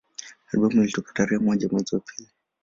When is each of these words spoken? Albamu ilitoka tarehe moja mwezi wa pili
Albamu 0.51 0.81
ilitoka 0.83 1.13
tarehe 1.13 1.43
moja 1.43 1.69
mwezi 1.69 1.95
wa 1.95 2.01
pili 2.01 2.29